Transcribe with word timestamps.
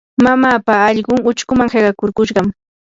mamaapa 0.27 0.73
allqun 0.87 1.21
uchkuman 1.33 1.71
qiqakurkushqam. 1.75 2.55